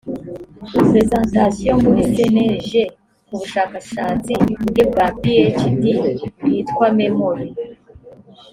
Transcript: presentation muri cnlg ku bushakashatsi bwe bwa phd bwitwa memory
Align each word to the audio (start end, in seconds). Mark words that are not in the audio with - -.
presentation 0.89 1.75
muri 1.85 2.01
cnlg 2.13 2.69
ku 3.27 3.33
bushakashatsi 3.39 4.33
bwe 4.69 4.83
bwa 4.91 5.07
phd 5.21 5.83
bwitwa 6.41 6.87
memory 6.99 7.47